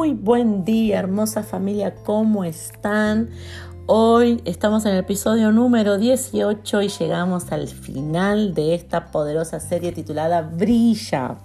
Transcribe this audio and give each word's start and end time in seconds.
Muy 0.00 0.14
buen 0.14 0.64
día, 0.64 0.98
hermosa 0.98 1.42
familia, 1.42 1.94
¿cómo 2.06 2.44
están? 2.44 3.28
Hoy 3.84 4.40
estamos 4.46 4.86
en 4.86 4.92
el 4.92 5.00
episodio 5.00 5.52
número 5.52 5.98
18 5.98 6.80
y 6.80 6.88
llegamos 6.88 7.52
al 7.52 7.68
final 7.68 8.54
de 8.54 8.74
esta 8.74 9.10
poderosa 9.10 9.60
serie 9.60 9.92
titulada 9.92 10.40
Brilla. 10.40 11.36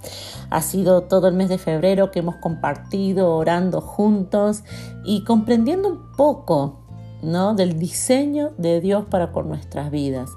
Ha 0.49 0.61
sido 0.61 1.01
todo 1.01 1.27
el 1.27 1.33
mes 1.33 1.49
de 1.49 1.57
febrero 1.57 2.11
que 2.11 2.19
hemos 2.19 2.37
compartido 2.37 3.35
orando 3.35 3.81
juntos 3.81 4.63
y 5.03 5.25
comprendiendo 5.25 5.89
un 5.89 6.13
poco 6.13 6.79
¿no? 7.21 7.55
del 7.55 7.77
diseño 7.77 8.53
de 8.57 8.79
Dios 8.79 9.03
para 9.03 9.33
con 9.33 9.49
nuestras 9.49 9.91
vidas. 9.91 10.29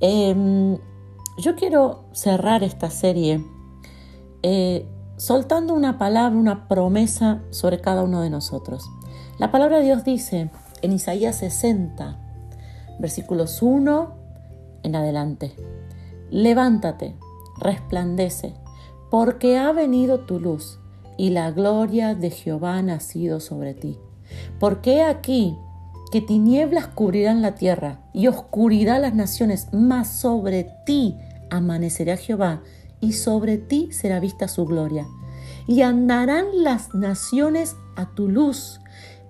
Em, 0.00 0.78
yo 1.38 1.54
quiero 1.54 2.06
cerrar 2.10 2.64
esta 2.64 2.90
serie 2.90 3.46
eh, 4.42 4.88
soltando 5.22 5.72
una 5.72 5.98
palabra, 5.98 6.36
una 6.36 6.66
promesa 6.66 7.42
sobre 7.50 7.80
cada 7.80 8.02
uno 8.02 8.22
de 8.22 8.28
nosotros. 8.28 8.90
La 9.38 9.52
palabra 9.52 9.78
de 9.78 9.84
Dios 9.84 10.02
dice 10.02 10.50
en 10.82 10.92
Isaías 10.92 11.36
60, 11.36 12.18
versículos 12.98 13.62
1 13.62 14.14
en 14.82 14.96
adelante, 14.96 15.54
levántate, 16.28 17.14
resplandece, 17.60 18.54
porque 19.12 19.58
ha 19.58 19.70
venido 19.70 20.18
tu 20.18 20.40
luz 20.40 20.80
y 21.16 21.30
la 21.30 21.52
gloria 21.52 22.16
de 22.16 22.30
Jehová 22.30 22.78
ha 22.78 22.82
nacido 22.82 23.38
sobre 23.38 23.74
ti. 23.74 24.00
Porque 24.58 25.04
aquí 25.04 25.56
que 26.10 26.20
tinieblas 26.20 26.88
cubrirán 26.88 27.42
la 27.42 27.54
tierra 27.54 28.00
y 28.12 28.26
oscuridad 28.26 29.00
las 29.00 29.14
naciones, 29.14 29.68
mas 29.70 30.08
sobre 30.08 30.68
ti 30.84 31.16
amanecerá 31.48 32.16
Jehová 32.16 32.62
y 33.02 33.14
sobre 33.14 33.58
ti 33.58 33.88
será 33.90 34.20
vista 34.20 34.48
su 34.48 34.64
gloria. 34.64 35.06
Y 35.66 35.82
andarán 35.82 36.46
las 36.54 36.94
naciones 36.94 37.76
a 37.96 38.14
tu 38.14 38.28
luz 38.28 38.80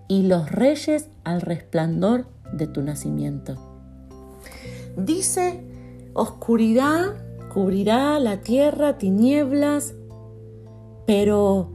y 0.08 0.22
los 0.22 0.50
reyes 0.50 1.08
al 1.24 1.40
resplandor 1.40 2.26
de 2.52 2.66
tu 2.66 2.82
nacimiento. 2.82 3.56
Dice, 4.96 5.64
oscuridad 6.14 7.14
cubrirá 7.52 8.18
la 8.18 8.40
tierra, 8.40 8.98
tinieblas, 8.98 9.94
pero 11.06 11.70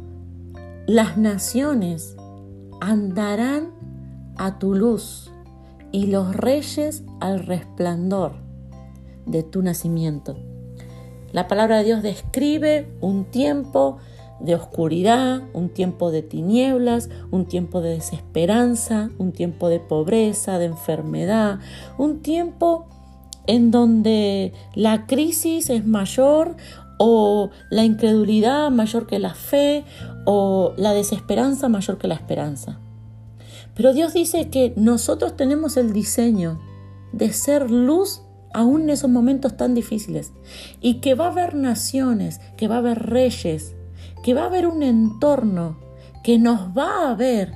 las 0.85 1.17
naciones 1.17 2.15
andarán 2.79 3.71
a 4.37 4.59
tu 4.59 4.73
luz 4.73 5.31
y 5.91 6.07
los 6.07 6.35
reyes 6.35 7.03
al 7.19 7.39
resplandor 7.39 8.33
de 9.25 9.43
tu 9.43 9.61
nacimiento. 9.61 10.37
La 11.31 11.47
palabra 11.47 11.79
de 11.79 11.83
Dios 11.85 12.03
describe 12.03 12.87
un 13.01 13.25
tiempo 13.25 13.97
de 14.39 14.55
oscuridad, 14.55 15.41
un 15.53 15.69
tiempo 15.69 16.11
de 16.11 16.21
tinieblas, 16.21 17.09
un 17.31 17.45
tiempo 17.45 17.81
de 17.81 17.91
desesperanza, 17.91 19.09
un 19.17 19.31
tiempo 19.31 19.69
de 19.69 19.79
pobreza, 19.79 20.59
de 20.59 20.65
enfermedad, 20.65 21.59
un 21.97 22.21
tiempo 22.21 22.85
en 23.47 23.71
donde 23.71 24.53
la 24.75 25.07
crisis 25.07 25.69
es 25.69 25.85
mayor 25.85 26.55
o 26.99 27.49
la 27.69 27.85
incredulidad 27.85 28.69
mayor 28.71 29.07
que 29.07 29.19
la 29.19 29.33
fe 29.33 29.85
o 30.25 30.73
la 30.77 30.93
desesperanza 30.93 31.69
mayor 31.69 31.97
que 31.97 32.07
la 32.07 32.15
esperanza. 32.15 32.79
Pero 33.75 33.93
Dios 33.93 34.13
dice 34.13 34.49
que 34.49 34.73
nosotros 34.75 35.35
tenemos 35.35 35.77
el 35.77 35.93
diseño 35.93 36.59
de 37.13 37.31
ser 37.31 37.69
luz 37.71 38.21
aún 38.53 38.83
en 38.83 38.89
esos 38.89 39.09
momentos 39.09 39.55
tan 39.55 39.75
difíciles. 39.75 40.33
Y 40.81 40.95
que 40.95 41.13
va 41.13 41.27
a 41.27 41.31
haber 41.31 41.53
naciones, 41.53 42.41
que 42.57 42.67
va 42.67 42.75
a 42.75 42.79
haber 42.79 43.03
reyes, 43.07 43.75
que 44.27 44.33
va 44.33 44.41
a 44.41 44.47
haber 44.47 44.67
un 44.67 44.83
entorno 44.83 45.77
que 46.21 46.37
nos 46.37 46.77
va 46.77 47.09
a 47.09 47.15
ver 47.15 47.53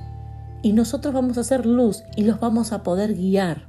y 0.62 0.72
nosotros 0.72 1.12
vamos 1.12 1.36
a 1.36 1.42
hacer 1.42 1.66
luz 1.66 2.02
y 2.16 2.24
los 2.24 2.40
vamos 2.40 2.72
a 2.72 2.82
poder 2.82 3.12
guiar. 3.12 3.68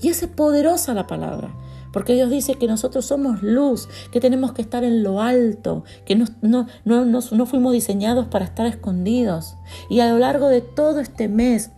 Y 0.00 0.06
es 0.06 0.24
poderosa 0.28 0.94
la 0.94 1.08
palabra, 1.08 1.52
porque 1.92 2.14
Dios 2.14 2.30
dice 2.30 2.54
que 2.54 2.68
nosotros 2.68 3.04
somos 3.04 3.42
luz, 3.42 3.88
que 4.12 4.20
tenemos 4.20 4.52
que 4.52 4.62
estar 4.62 4.84
en 4.84 5.02
lo 5.02 5.20
alto, 5.20 5.82
que 6.04 6.14
no, 6.14 6.26
no, 6.40 6.68
no, 6.84 7.04
no 7.04 7.46
fuimos 7.46 7.72
diseñados 7.72 8.28
para 8.28 8.44
estar 8.44 8.68
escondidos. 8.68 9.56
Y 9.90 9.98
a 9.98 10.08
lo 10.08 10.20
largo 10.20 10.46
de 10.46 10.60
todo 10.60 11.00
este 11.00 11.26
mes 11.26 11.72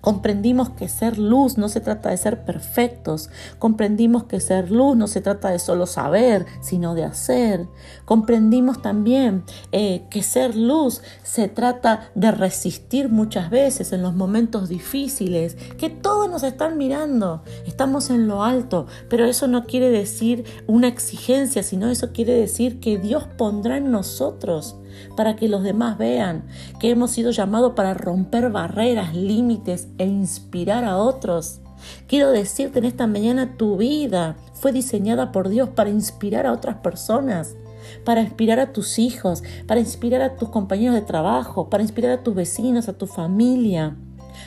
Comprendimos 0.00 0.70
que 0.70 0.88
ser 0.88 1.18
luz 1.18 1.58
no 1.58 1.68
se 1.68 1.80
trata 1.80 2.10
de 2.10 2.16
ser 2.16 2.44
perfectos. 2.44 3.30
Comprendimos 3.58 4.24
que 4.24 4.40
ser 4.40 4.70
luz 4.70 4.96
no 4.96 5.08
se 5.08 5.20
trata 5.20 5.50
de 5.50 5.58
solo 5.58 5.86
saber, 5.86 6.46
sino 6.60 6.94
de 6.94 7.04
hacer. 7.04 7.66
Comprendimos 8.04 8.80
también 8.80 9.42
eh, 9.72 10.04
que 10.08 10.22
ser 10.22 10.56
luz 10.56 11.02
se 11.24 11.48
trata 11.48 12.10
de 12.14 12.30
resistir 12.30 13.08
muchas 13.08 13.50
veces 13.50 13.92
en 13.92 14.02
los 14.02 14.14
momentos 14.14 14.68
difíciles, 14.68 15.56
que 15.78 15.90
todos 15.90 16.30
nos 16.30 16.44
están 16.44 16.78
mirando. 16.78 17.42
Estamos 17.66 18.10
en 18.10 18.28
lo 18.28 18.44
alto, 18.44 18.86
pero 19.08 19.24
eso 19.24 19.48
no 19.48 19.66
quiere 19.66 19.90
decir 19.90 20.44
una 20.66 20.88
exigencia, 20.88 21.62
sino 21.62 21.90
eso 21.90 22.12
quiere 22.12 22.34
decir 22.34 22.78
que 22.80 22.98
Dios 22.98 23.24
pondrá 23.36 23.78
en 23.78 23.90
nosotros 23.90 24.76
para 25.16 25.36
que 25.36 25.48
los 25.48 25.62
demás 25.62 25.98
vean 25.98 26.44
que 26.80 26.90
hemos 26.90 27.10
sido 27.10 27.30
llamados 27.30 27.74
para 27.74 27.94
romper 27.94 28.50
barreras, 28.50 29.14
límites 29.14 29.88
e 29.98 30.06
inspirar 30.06 30.84
a 30.84 30.96
otros. 30.96 31.60
Quiero 32.06 32.30
decirte 32.30 32.78
en 32.78 32.84
esta 32.84 33.06
mañana, 33.06 33.56
tu 33.56 33.76
vida 33.76 34.36
fue 34.54 34.72
diseñada 34.72 35.32
por 35.32 35.48
Dios 35.48 35.68
para 35.70 35.90
inspirar 35.90 36.46
a 36.46 36.52
otras 36.52 36.76
personas, 36.76 37.56
para 38.04 38.22
inspirar 38.22 38.58
a 38.60 38.72
tus 38.72 38.98
hijos, 38.98 39.42
para 39.66 39.80
inspirar 39.80 40.22
a 40.22 40.36
tus 40.36 40.48
compañeros 40.48 40.94
de 40.94 41.02
trabajo, 41.02 41.70
para 41.70 41.82
inspirar 41.82 42.12
a 42.12 42.22
tus 42.22 42.34
vecinos, 42.34 42.88
a 42.88 42.94
tu 42.94 43.06
familia. 43.06 43.96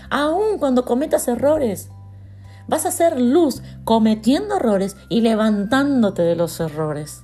Aun 0.09 0.57
cuando 0.57 0.85
cometas 0.85 1.27
errores, 1.27 1.89
vas 2.67 2.85
a 2.85 2.91
ser 2.91 3.19
luz 3.19 3.61
cometiendo 3.83 4.57
errores 4.57 4.95
y 5.09 5.21
levantándote 5.21 6.21
de 6.21 6.35
los 6.35 6.59
errores. 6.59 7.23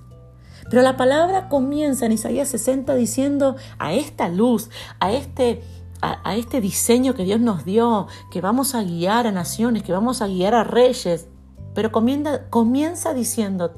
Pero 0.69 0.81
la 0.81 0.97
palabra 0.97 1.47
comienza 1.50 2.05
en 2.05 2.11
Isaías 2.11 2.50
60 2.50 2.95
diciendo 2.95 3.55
a 3.79 3.94
esta 3.94 4.28
luz, 4.28 4.69
a 5.00 5.11
este, 5.11 5.63
a, 6.01 6.35
este 6.35 6.59
diseño 6.61 7.13
que 7.13 7.23
Dios 7.23 7.39
nos 7.39 7.63
dio, 7.63 8.07
que 8.31 8.41
vamos 8.41 8.75
a 8.75 8.83
guiar 8.83 9.28
a 9.28 9.31
naciones, 9.31 9.83
que 9.83 9.94
vamos 9.94 10.22
a 10.22 10.28
guiar 10.28 10.55
a 10.55 10.63
reyes. 10.63 11.28
Pero 11.73 11.91
comienza, 11.91 12.50
comienza 12.50 13.13
diciendo, 13.13 13.75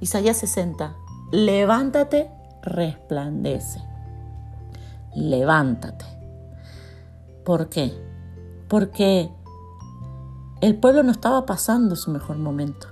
Isaías 0.00 0.38
60, 0.38 0.96
levántate, 1.30 2.30
resplandece. 2.62 3.80
Levántate. 5.14 6.06
¿Por 7.44 7.68
qué? 7.68 7.92
Porque 8.68 9.30
el 10.60 10.76
pueblo 10.76 11.02
no 11.02 11.12
estaba 11.12 11.44
pasando 11.44 11.96
su 11.96 12.10
mejor 12.10 12.38
momento. 12.38 12.88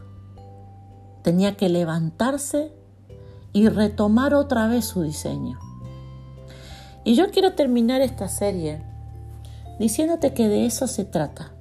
Tenía 1.23 1.57
que 1.57 1.69
levantarse 1.69 2.80
y 3.53 3.69
retomar 3.69 4.35
otra 4.35 4.67
vez 4.67 4.85
su 4.85 5.03
diseño. 5.03 5.59
Y 7.05 7.15
yo 7.15 7.31
quiero 7.31 7.55
terminar 7.55 8.01
esta 8.01 8.29
serie 8.29 8.83
diciéndote 9.79 10.35
que 10.35 10.49
de 10.49 10.67
eso 10.67 10.87
se 10.87 11.05
trata. 11.05 11.53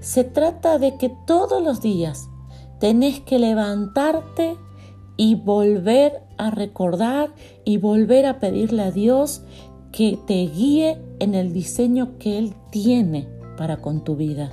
Se 0.00 0.24
trata 0.24 0.78
de 0.78 0.96
que 0.96 1.12
todos 1.26 1.62
los 1.62 1.80
días 1.80 2.28
tenés 2.78 3.20
que 3.20 3.38
levantarte 3.38 4.56
y 5.16 5.34
volver 5.34 6.22
a 6.38 6.50
recordar 6.50 7.34
y 7.64 7.76
volver 7.76 8.24
a 8.24 8.40
pedirle 8.40 8.82
a 8.82 8.90
Dios 8.90 9.42
que 9.92 10.18
te 10.26 10.46
guíe 10.46 10.98
en 11.18 11.34
el 11.34 11.52
diseño 11.52 12.18
que 12.18 12.38
Él 12.38 12.54
tiene 12.70 13.28
para 13.58 13.76
con 13.82 14.02
tu 14.02 14.16
vida. 14.16 14.50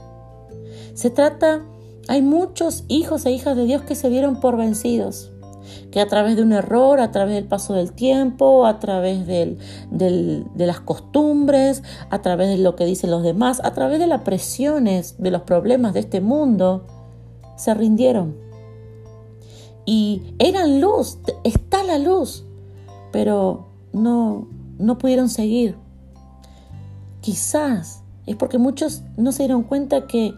Se 0.94 1.10
trata, 1.10 1.64
hay 2.10 2.22
muchos 2.22 2.84
hijos 2.90 3.26
e 3.26 3.32
hijas 3.32 3.56
de 3.56 3.66
Dios 3.66 3.84
que 3.84 3.96
se 3.96 4.10
dieron 4.10 4.42
por 4.42 4.58
vencidos 4.58 5.32
que 5.92 6.02
a 6.02 6.08
través 6.08 6.36
de 6.36 6.44
un 6.44 6.54
error, 6.54 7.00
a 7.00 7.12
través 7.12 7.36
del 7.36 7.46
paso 7.46 7.74
del 7.74 7.94
tiempo, 7.94 8.66
a 8.66 8.80
través 8.80 9.26
de 9.28 9.58
las 10.56 10.80
costumbres, 10.80 11.84
a 12.10 12.22
través 12.22 12.50
de 12.50 12.58
lo 12.58 12.76
que 12.76 12.86
dicen 12.86 13.12
los 13.12 13.24
demás, 13.24 13.62
a 13.64 13.72
través 13.74 14.00
de 14.00 14.08
las 14.08 14.22
presiones, 14.22 15.16
de 15.18 15.32
los 15.32 15.44
problemas 15.44 15.94
de 15.94 16.02
este 16.02 16.22
mundo, 16.22 16.86
se 17.56 17.74
rindieron. 17.74 18.36
Y 19.86 20.36
eran 20.40 20.82
luz, 20.82 21.20
está 21.44 21.84
la 21.84 21.98
luz, 21.98 22.46
pero 23.12 23.68
no, 23.94 24.48
no 24.78 24.98
pudieron 24.98 25.30
seguir. 25.30 25.78
Quizás 27.22 28.04
es 28.26 28.36
porque 28.36 28.58
muchos 28.58 29.04
no 29.16 29.32
se 29.32 29.44
dieron 29.44 29.64
cuenta 29.64 30.06
que 30.06 30.34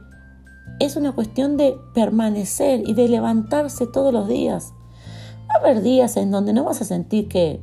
es 0.79 0.95
una 0.95 1.11
cuestión 1.11 1.57
de 1.57 1.75
permanecer 1.93 2.87
y 2.87 2.93
de 2.93 3.09
levantarse 3.09 3.87
todos 3.87 4.13
los 4.13 4.27
días 4.27 4.73
Va 5.49 5.55
a 5.55 5.57
haber 5.57 5.81
días 5.81 6.15
en 6.17 6.31
donde 6.31 6.53
no 6.53 6.63
vas 6.63 6.81
a 6.81 6.85
sentir 6.85 7.27
que, 7.27 7.59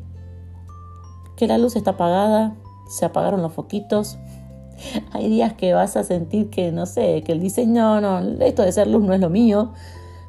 que 1.37 1.47
la 1.47 1.59
luz 1.59 1.77
está 1.77 1.93
apagada, 1.93 2.55
se 2.89 3.05
apagaron 3.05 3.43
los 3.43 3.53
foquitos. 3.53 4.19
Hay 5.13 5.29
días 5.29 5.55
que 5.55 5.73
vas 5.73 5.97
a 5.97 6.05
sentir 6.05 6.51
que, 6.51 6.73
no 6.73 6.87
sé, 6.87 7.23
que 7.23 7.33
el 7.33 7.41
diseño, 7.41 8.01
no, 8.01 8.21
no, 8.21 8.45
esto 8.45 8.63
de 8.63 8.73
ser 8.73 8.89
luz 8.89 9.03
no 9.03 9.15
es 9.15 9.21
lo 9.21 9.31
mío. 9.31 9.73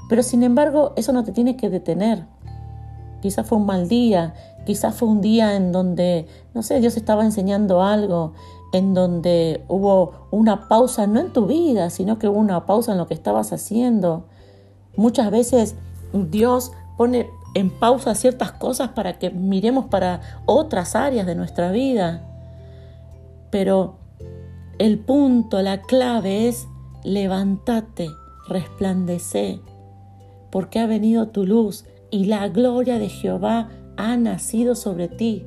Pero 0.10 0.24
sin 0.24 0.44
embargo, 0.44 0.94
eso 0.96 1.12
no 1.12 1.24
te 1.24 1.32
tiene 1.32 1.58
que 1.58 1.70
detener. 1.70 2.26
quizás 3.22 3.46
fue 3.46 3.58
un 3.58 3.66
mal 3.66 3.90
día, 3.90 4.34
quizás 4.66 4.96
fue 4.96 5.10
un 5.10 5.22
día 5.22 5.56
en 5.56 5.72
donde, 5.72 6.28
no 6.54 6.62
sé, 6.62 6.80
Dios 6.80 6.96
estaba 6.96 7.26
enseñando 7.26 7.82
algo, 7.82 8.34
en 8.74 8.94
donde 8.94 9.64
hubo 9.68 10.28
una 10.32 10.68
pausa, 10.68 11.08
no 11.08 11.20
en 11.20 11.34
tu 11.34 11.46
vida, 11.46 11.90
sino 11.90 12.20
que 12.20 12.28
hubo 12.28 12.40
una 12.40 12.66
pausa 12.66 12.92
en 12.92 12.98
lo 12.98 13.08
que 13.08 13.14
estabas 13.14 13.52
haciendo. 13.52 14.26
Muchas 14.96 15.32
veces 15.32 15.76
Dios 16.14 16.72
pone 16.98 17.30
en 17.58 17.72
pausa 17.72 18.14
ciertas 18.14 18.52
cosas 18.52 18.90
para 18.90 19.18
que 19.18 19.32
miremos 19.32 19.86
para 19.86 20.22
otras 20.46 20.96
áreas 20.96 21.26
de 21.26 21.34
nuestra 21.34 21.72
vida. 21.72 22.22
Pero 23.50 23.98
el 24.78 25.00
punto, 25.00 25.64
la 25.64 25.82
clave 25.82 26.48
es 26.48 26.68
levántate, 27.04 28.10
resplandece, 28.48 29.60
porque 30.52 30.78
ha 30.78 30.86
venido 30.86 31.30
tu 31.30 31.48
luz 31.48 31.86
y 32.12 32.26
la 32.26 32.48
gloria 32.48 33.00
de 33.00 33.10
Jehová 33.10 33.70
ha 33.98 34.18
nacido 34.18 34.76
sobre 34.76 35.08
ti. 35.08 35.44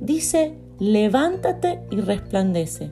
Dice, 0.00 0.56
levántate 0.78 1.82
y 1.90 2.00
resplandece. 2.00 2.90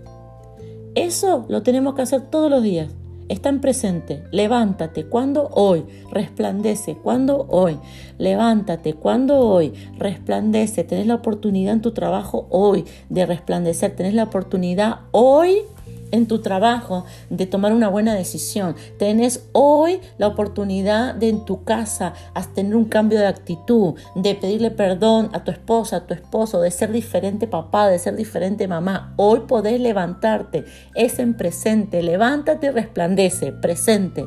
Eso 0.95 1.47
lo 1.49 1.63
tenemos 1.63 1.95
que 1.95 2.03
hacer 2.03 2.21
todos 2.29 2.51
los 2.51 2.63
días. 2.63 2.89
Está 3.29 3.49
en 3.51 3.61
presente. 3.61 4.25
Levántate. 4.31 5.07
¿Cuándo? 5.07 5.49
Hoy. 5.53 5.85
Resplandece. 6.11 6.97
¿Cuándo? 6.97 7.47
Hoy. 7.49 7.79
Levántate. 8.19 8.95
¿Cuándo? 8.95 9.39
Hoy. 9.41 9.73
Resplandece. 9.99 10.85
Tenés 10.85 11.07
la 11.07 11.17
oportunidad 11.17 11.75
en 11.75 11.83
tu 11.83 11.93
trabajo 11.93 12.47
hoy 12.51 12.85
de 13.09 13.27
resplandecer. 13.27 13.95
Tenés 13.95 14.15
la 14.15 14.25
oportunidad 14.25 15.01
hoy 15.11 15.59
en 16.11 16.27
tu 16.27 16.41
trabajo 16.41 17.05
de 17.31 17.47
tomar 17.47 17.73
una 17.73 17.89
buena 17.89 18.15
decisión. 18.15 18.77
Tenés 18.99 19.49
hoy 19.53 20.01
la 20.19 20.29
oportunidad 20.29 21.15
de 21.15 21.29
en 21.29 21.45
tu 21.45 21.65
casa 21.65 22.15
tener 22.59 22.75
un 22.75 22.87
cambio 22.87 23.21
de 23.21 23.27
actitud, 23.27 23.95
de 24.17 24.35
pedirle 24.35 24.73
perdón 24.73 25.31
a 25.33 25.45
tu 25.45 25.53
esposa, 25.53 25.99
a 25.99 26.07
tu 26.09 26.15
esposo, 26.15 26.61
de 26.61 26.73
ser 26.73 26.91
diferente 26.91 27.47
papá, 27.47 27.89
de 27.89 28.01
ser 28.01 28.17
diferente 28.17 28.67
mamá. 28.67 29.15
Hoy 29.17 29.43
podés 29.47 29.81
levantarte, 29.81 30.65
es 30.97 31.21
en 31.21 31.35
presente, 31.35 32.03
levántate 32.03 32.67
y 32.67 32.71
resplandece, 32.71 33.53
presente. 33.53 34.27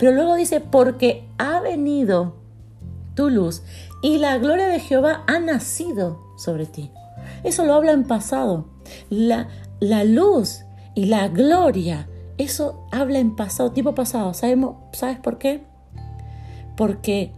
Pero 0.00 0.10
luego 0.10 0.34
dice, 0.34 0.58
porque 0.60 1.28
ha 1.38 1.60
venido 1.60 2.34
tu 3.14 3.30
luz 3.30 3.62
y 4.02 4.18
la 4.18 4.38
gloria 4.38 4.66
de 4.66 4.80
Jehová 4.80 5.22
ha 5.28 5.38
nacido 5.38 6.20
sobre 6.36 6.66
ti. 6.66 6.90
Eso 7.44 7.64
lo 7.66 7.74
habla 7.74 7.92
en 7.92 8.02
pasado. 8.02 8.66
La, 9.10 9.48
la 9.78 10.02
luz 10.02 10.64
y 10.94 11.06
la 11.06 11.28
gloria, 11.28 12.08
eso 12.38 12.86
habla 12.90 13.18
en 13.18 13.36
pasado, 13.36 13.72
tipo 13.72 13.94
pasado. 13.94 14.34
¿Sabemos, 14.34 14.76
¿Sabes 14.92 15.18
por 15.18 15.38
qué? 15.38 15.62
Porque 16.76 17.32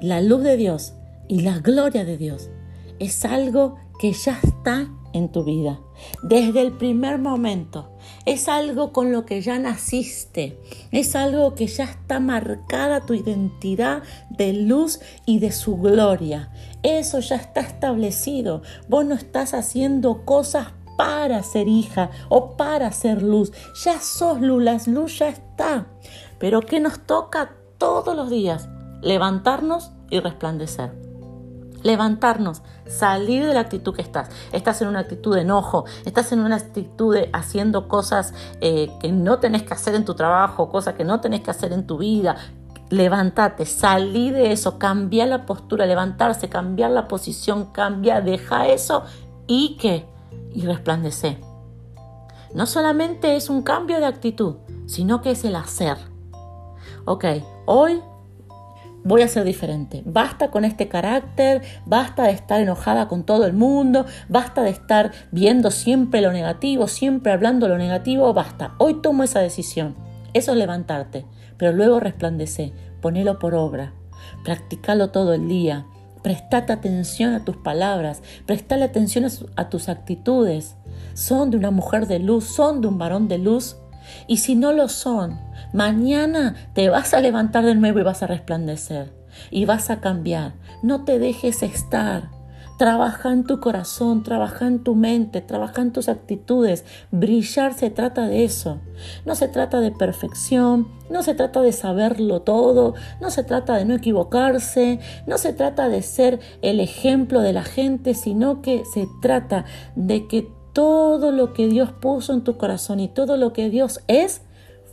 la 0.00 0.20
luz 0.20 0.42
de 0.42 0.56
Dios 0.56 0.94
y 1.28 1.40
la 1.40 1.58
gloria 1.58 2.04
de 2.04 2.16
Dios 2.16 2.50
es 2.98 3.24
algo 3.24 3.76
que 3.98 4.12
ya 4.12 4.38
está 4.42 4.88
en 5.12 5.30
tu 5.30 5.44
vida. 5.44 5.80
Desde 6.22 6.60
el 6.60 6.72
primer 6.72 7.18
momento. 7.18 7.90
Es 8.26 8.48
algo 8.48 8.92
con 8.92 9.12
lo 9.12 9.24
que 9.24 9.40
ya 9.40 9.58
naciste. 9.58 10.60
Es 10.92 11.16
algo 11.16 11.54
que 11.54 11.66
ya 11.66 11.84
está 11.84 12.20
marcada 12.20 13.06
tu 13.06 13.14
identidad 13.14 14.02
de 14.30 14.52
luz 14.52 15.00
y 15.24 15.38
de 15.38 15.52
su 15.52 15.78
gloria. 15.78 16.50
Eso 16.82 17.20
ya 17.20 17.36
está 17.36 17.60
establecido. 17.60 18.62
Vos 18.88 19.06
no 19.06 19.14
estás 19.14 19.54
haciendo 19.54 20.24
cosas 20.24 20.68
para 20.96 21.42
ser 21.42 21.68
hija 21.68 22.10
o 22.28 22.56
para 22.56 22.92
ser 22.92 23.22
luz. 23.22 23.52
Ya 23.84 24.00
sos 24.00 24.40
luz, 24.40 24.62
la 24.62 24.78
luz 24.86 25.18
ya 25.18 25.28
está. 25.28 25.86
Pero 26.38 26.60
¿qué 26.60 26.80
nos 26.80 27.00
toca 27.00 27.52
todos 27.78 28.16
los 28.16 28.30
días? 28.30 28.68
Levantarnos 29.02 29.92
y 30.10 30.20
resplandecer. 30.20 30.92
Levantarnos, 31.82 32.62
salir 32.86 33.46
de 33.46 33.54
la 33.54 33.60
actitud 33.60 33.94
que 33.94 34.02
estás. 34.02 34.28
Estás 34.52 34.82
en 34.82 34.88
una 34.88 35.00
actitud 35.00 35.34
de 35.34 35.42
enojo, 35.42 35.84
estás 36.04 36.32
en 36.32 36.40
una 36.40 36.56
actitud 36.56 37.14
de 37.14 37.30
haciendo 37.32 37.86
cosas 37.86 38.34
eh, 38.60 38.90
que 39.00 39.12
no 39.12 39.38
tenés 39.38 39.62
que 39.62 39.74
hacer 39.74 39.94
en 39.94 40.04
tu 40.04 40.14
trabajo, 40.14 40.68
cosas 40.70 40.94
que 40.94 41.04
no 41.04 41.20
tenés 41.20 41.42
que 41.42 41.50
hacer 41.50 41.72
en 41.72 41.86
tu 41.86 41.98
vida, 41.98 42.36
levántate, 42.90 43.66
salí 43.66 44.30
de 44.30 44.52
eso, 44.52 44.78
cambia 44.78 45.26
la 45.26 45.46
postura, 45.46 45.86
levantarse, 45.86 46.48
cambiar 46.48 46.90
la 46.90 47.08
posición, 47.08 47.66
cambia, 47.66 48.20
deja 48.20 48.66
eso 48.68 49.04
y 49.46 49.76
que 49.76 50.06
y 50.54 50.62
resplandece. 50.62 51.38
No 52.54 52.66
solamente 52.66 53.36
es 53.36 53.50
un 53.50 53.62
cambio 53.62 53.98
de 53.98 54.06
actitud, 54.06 54.56
sino 54.86 55.20
que 55.20 55.32
es 55.32 55.44
el 55.44 55.56
hacer. 55.56 55.96
Ok, 57.04 57.24
hoy 57.66 58.00
voy 59.04 59.22
a 59.22 59.28
ser 59.28 59.44
diferente. 59.44 60.02
Basta 60.04 60.50
con 60.50 60.64
este 60.64 60.88
carácter, 60.88 61.62
basta 61.84 62.24
de 62.24 62.32
estar 62.32 62.60
enojada 62.60 63.06
con 63.06 63.24
todo 63.24 63.46
el 63.46 63.52
mundo, 63.52 64.04
basta 64.28 64.62
de 64.62 64.70
estar 64.70 65.12
viendo 65.30 65.70
siempre 65.70 66.20
lo 66.20 66.32
negativo, 66.32 66.88
siempre 66.88 67.32
hablando 67.32 67.68
lo 67.68 67.78
negativo, 67.78 68.32
basta. 68.34 68.74
Hoy 68.78 68.94
tomo 68.94 69.22
esa 69.22 69.40
decisión. 69.40 69.94
Eso 70.32 70.52
es 70.52 70.58
levantarte, 70.58 71.24
pero 71.56 71.72
luego 71.72 72.00
resplandece, 72.00 72.72
ponelo 73.00 73.38
por 73.38 73.54
obra, 73.54 73.92
practicalo 74.44 75.10
todo 75.10 75.34
el 75.34 75.48
día, 75.48 75.86
Prestate 76.26 76.72
atención 76.72 77.34
a 77.34 77.44
tus 77.44 77.56
palabras, 77.56 78.20
prestale 78.46 78.82
atención 78.82 79.28
a, 79.54 79.68
tus 79.68 79.88
actitudes. 79.88 80.74
Son 81.14 81.52
de 81.52 81.56
una 81.56 81.70
mujer 81.70 82.08
de 82.08 82.18
luz, 82.18 82.46
son 82.46 82.80
de 82.80 82.88
un 82.88 82.98
varón 82.98 83.28
de 83.28 83.38
luz. 83.38 83.76
Y 84.26 84.38
si 84.38 84.56
no 84.56 84.72
lo 84.72 84.88
son, 84.88 85.38
mañana 85.72 86.56
te 86.74 86.88
vas 86.88 87.14
a 87.14 87.20
levantar 87.20 87.64
de 87.64 87.76
nuevo 87.76 88.00
y 88.00 88.02
vas 88.02 88.24
a 88.24 88.26
resplandecer 88.26 89.12
y 89.52 89.66
vas 89.66 89.88
a 89.88 90.00
cambiar. 90.00 90.54
No 90.82 91.04
te 91.04 91.20
dejes 91.20 91.62
estar. 91.62 92.35
Trabaja 92.78 93.32
en 93.32 93.44
tu 93.44 93.58
corazón, 93.58 94.22
trabaja 94.22 94.66
en 94.66 94.84
tu 94.84 94.94
mente, 94.94 95.40
trabaja 95.40 95.80
en 95.80 95.92
tus 95.92 96.10
actitudes. 96.10 96.84
Brillar 97.10 97.72
se 97.72 97.88
trata 97.88 98.26
de 98.26 98.44
eso. 98.44 98.80
No 99.24 99.34
se 99.34 99.48
trata 99.48 99.80
de 99.80 99.92
perfección, 99.92 100.88
no 101.08 101.22
se 101.22 101.34
trata 101.34 101.62
de 101.62 101.72
saberlo 101.72 102.42
todo, 102.42 102.94
no 103.20 103.30
se 103.30 103.44
trata 103.44 103.76
de 103.76 103.86
no 103.86 103.94
equivocarse, 103.94 105.00
no 105.26 105.38
se 105.38 105.54
trata 105.54 105.88
de 105.88 106.02
ser 106.02 106.38
el 106.60 106.80
ejemplo 106.80 107.40
de 107.40 107.54
la 107.54 107.64
gente, 107.64 108.12
sino 108.12 108.60
que 108.60 108.84
se 108.84 109.08
trata 109.22 109.64
de 109.94 110.26
que 110.26 110.46
todo 110.74 111.32
lo 111.32 111.54
que 111.54 111.68
Dios 111.68 111.92
puso 111.92 112.34
en 112.34 112.44
tu 112.44 112.58
corazón 112.58 113.00
y 113.00 113.08
todo 113.08 113.38
lo 113.38 113.54
que 113.54 113.70
Dios 113.70 114.02
es, 114.06 114.42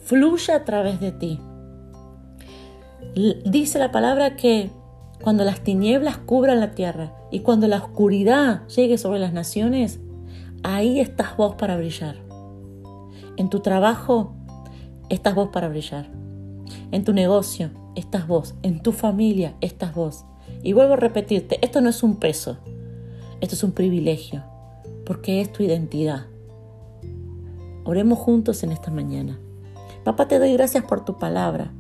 fluya 0.06 0.56
a 0.56 0.64
través 0.64 1.02
de 1.02 1.12
ti. 1.12 1.42
Dice 3.46 3.78
la 3.78 3.92
palabra 3.92 4.38
que 4.38 4.72
cuando 5.22 5.44
las 5.44 5.60
tinieblas 5.60 6.18
cubran 6.18 6.62
la 6.62 6.72
tierra 6.72 7.12
y 7.34 7.40
cuando 7.40 7.68
la 7.68 7.78
oscuridad 7.78 8.68
llegue 8.68 9.00
sobre 9.00 9.18
las 9.18 9.34
naciones, 9.34 10.00
ahí 10.62 11.00
estás 11.00 11.36
vos 11.36 11.56
para 11.56 11.76
brillar. 11.76 12.18
En 13.38 13.50
tu 13.50 13.62
trabajo 13.62 14.36
estás 15.10 15.34
vos 15.34 15.50
para 15.52 15.68
brillar. 15.68 16.12
En 16.92 17.04
tu 17.04 17.12
negocio 17.12 17.72
estás 17.96 18.28
vos. 18.28 18.54
En 18.62 18.84
tu 18.84 18.92
familia 18.92 19.56
estás 19.62 19.96
vos. 19.96 20.26
Y 20.62 20.74
vuelvo 20.74 20.94
a 20.94 20.98
repetirte, 20.98 21.58
esto 21.66 21.82
no 21.82 21.90
es 21.90 22.04
un 22.04 22.18
peso, 22.18 22.60
esto 23.42 23.56
es 23.56 23.64
un 23.64 23.72
privilegio, 23.72 24.44
porque 25.04 25.42
es 25.42 25.52
tu 25.52 25.64
identidad. 25.64 26.28
Oremos 27.84 28.20
juntos 28.20 28.62
en 28.62 28.72
esta 28.72 28.92
mañana. 28.92 29.40
Papá, 30.04 30.28
te 30.28 30.38
doy 30.38 30.54
gracias 30.54 30.84
por 30.84 31.04
tu 31.04 31.18
palabra. 31.18 31.72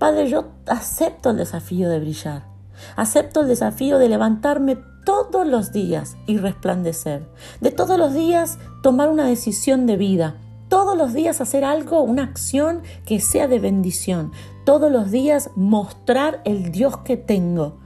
Padre, 0.00 0.28
yo 0.28 0.48
acepto 0.66 1.30
el 1.30 1.36
desafío 1.36 1.88
de 1.88 2.00
brillar. 2.00 2.57
Acepto 2.96 3.42
el 3.42 3.48
desafío 3.48 3.98
de 3.98 4.08
levantarme 4.08 4.78
todos 5.04 5.46
los 5.46 5.72
días 5.72 6.16
y 6.26 6.36
resplandecer. 6.36 7.26
De 7.60 7.70
todos 7.70 7.98
los 7.98 8.14
días 8.14 8.58
tomar 8.82 9.08
una 9.08 9.26
decisión 9.26 9.86
de 9.86 9.96
vida. 9.96 10.36
Todos 10.68 10.98
los 10.98 11.14
días 11.14 11.40
hacer 11.40 11.64
algo, 11.64 12.02
una 12.02 12.24
acción 12.24 12.82
que 13.06 13.20
sea 13.20 13.48
de 13.48 13.58
bendición. 13.58 14.32
Todos 14.66 14.92
los 14.92 15.10
días 15.10 15.50
mostrar 15.56 16.42
el 16.44 16.72
Dios 16.72 16.98
que 16.98 17.16
tengo. 17.16 17.78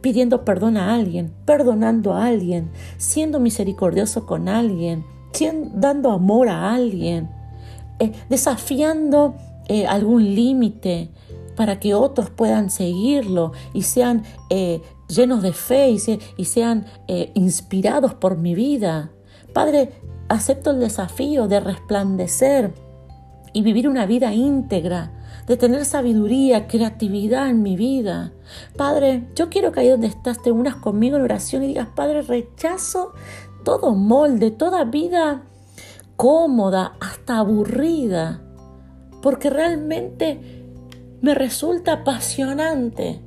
Pidiendo 0.00 0.44
perdón 0.44 0.76
a 0.76 0.94
alguien, 0.94 1.34
perdonando 1.44 2.14
a 2.14 2.26
alguien, 2.26 2.70
siendo 2.96 3.40
misericordioso 3.40 4.24
con 4.24 4.48
alguien, 4.48 5.04
dando 5.74 6.10
amor 6.10 6.48
a 6.48 6.72
alguien, 6.72 7.30
eh, 7.98 8.12
desafiando 8.28 9.34
eh, 9.68 9.86
algún 9.86 10.34
límite, 10.34 11.10
para 11.60 11.78
que 11.78 11.92
otros 11.92 12.30
puedan 12.30 12.70
seguirlo 12.70 13.52
y 13.74 13.82
sean 13.82 14.22
eh, 14.48 14.80
llenos 15.08 15.42
de 15.42 15.52
fe 15.52 15.90
y, 15.90 16.44
sean 16.46 16.86
eh, 17.06 17.32
inspirados 17.34 18.14
por 18.14 18.38
mi 18.38 18.54
vida. 18.54 19.10
Padre, 19.52 19.92
acepto 20.30 20.70
el 20.70 20.80
desafío 20.80 21.48
de 21.48 21.60
resplandecer 21.60 22.72
y 23.52 23.60
vivir 23.60 23.90
una 23.90 24.06
vida 24.06 24.32
íntegra, 24.32 25.12
de 25.46 25.58
tener 25.58 25.84
sabiduría, 25.84 26.66
creatividad 26.66 27.50
en 27.50 27.60
mi 27.60 27.76
vida. 27.76 28.32
Padre, 28.74 29.28
yo 29.36 29.50
quiero 29.50 29.70
que 29.70 29.80
ahí 29.80 29.90
donde 29.90 30.06
estás 30.06 30.40
te 30.40 30.50
unas 30.50 30.76
conmigo 30.76 31.18
en 31.18 31.24
oración 31.24 31.62
y 31.62 31.66
digas, 31.66 31.88
Padre, 31.94 32.22
rechazo 32.22 33.12
todo 33.64 33.94
molde, 33.94 34.50
toda 34.50 34.84
vida 34.84 35.42
cómoda, 36.16 36.94
hasta 37.00 37.36
aburrida, 37.36 38.40
porque 39.20 39.50
realmente 39.50 40.59
me 41.20 41.34
resulta 41.34 41.92
apasionante 41.92 43.20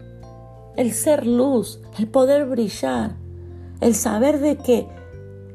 el 0.76 0.94
ser 0.94 1.28
luz, 1.28 1.80
el 1.98 2.08
poder 2.08 2.46
brillar, 2.46 3.16
el 3.82 3.94
saber 3.96 4.40
de 4.40 4.58
que 4.58 4.88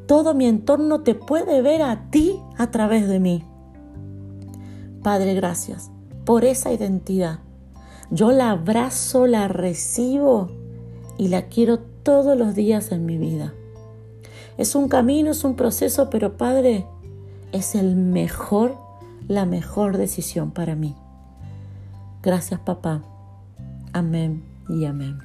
todo 0.06 0.34
mi 0.34 0.46
entorno 0.46 1.00
te 1.00 1.14
puede 1.14 1.60
ver 1.62 1.82
a 1.82 2.10
ti 2.10 2.40
a 2.56 2.70
través 2.70 3.08
de 3.08 3.20
mí. 3.20 3.44
Padre, 5.02 5.34
gracias 5.34 5.90
por 6.24 6.44
esa 6.44 6.72
identidad. 6.72 7.40
Yo 8.10 8.32
la 8.32 8.50
abrazo, 8.50 9.26
la 9.26 9.48
recibo 9.48 10.48
y 11.18 11.28
la 11.28 11.46
quiero 11.48 11.80
todos 12.02 12.38
los 12.38 12.54
días 12.54 12.92
en 12.92 13.04
mi 13.04 13.18
vida. 13.18 13.52
Es 14.56 14.74
un 14.74 14.88
camino, 14.88 15.30
es 15.30 15.44
un 15.44 15.56
proceso, 15.56 16.08
pero 16.10 16.36
Padre, 16.36 16.86
es 17.52 17.74
el 17.74 17.96
mejor, 17.96 18.76
la 19.28 19.44
mejor 19.44 19.98
decisión 19.98 20.52
para 20.52 20.74
mí. 20.74 20.96
Gracias 22.28 22.60
papá. 22.60 23.02
Amén 23.94 24.44
y 24.68 24.84
amén. 24.84 25.16